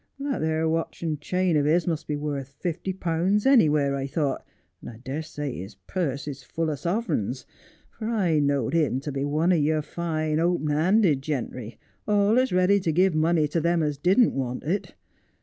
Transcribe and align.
That 0.17 0.41
'ere 0.41 0.67
watch 0.67 1.03
and 1.03 1.21
chain 1.21 1.55
of 1.55 1.65
his 1.65 1.85
must 1.85 2.07
be 2.07 2.15
worth 2.15 2.55
fifty 2.59 2.91
pounds 2.91 3.45
anywheres, 3.45 3.93
I 3.93 4.07
thought, 4.07 4.43
and 4.81 4.89
I 4.89 4.97
dessay 4.97 5.59
his 5.59 5.75
purse 5.75 6.27
is 6.27 6.41
full 6.41 6.71
o' 6.71 6.75
sovereigns; 6.75 7.45
for 7.91 8.09
I 8.09 8.39
knowed 8.39 8.73
him 8.73 8.99
to 9.01 9.11
be 9.11 9.23
one 9.23 9.53
o' 9.53 9.57
your 9.57 9.83
fine, 9.83 10.39
open 10.39 10.69
handed 10.71 11.21
gentry, 11.21 11.77
alius 12.07 12.51
ready 12.51 12.79
to 12.79 12.91
give 12.91 13.13
money 13.13 13.47
to 13.49 13.61
them 13.61 13.83
as 13.83 13.99
didn't 13.99 14.33
want 14.33 14.63
it. 14.63 14.95